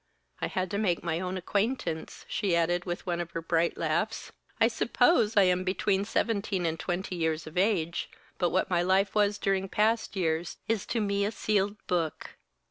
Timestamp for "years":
7.15-7.45, 10.15-10.57